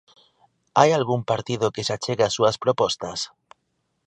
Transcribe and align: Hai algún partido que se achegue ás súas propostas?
Hai 0.79 0.89
algún 0.93 1.21
partido 1.31 1.73
que 1.73 1.85
se 1.87 1.93
achegue 1.95 2.25
ás 2.27 2.35
súas 2.37 2.59
propostas? 2.63 3.19